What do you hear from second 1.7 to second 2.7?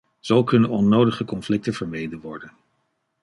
vermeden worden.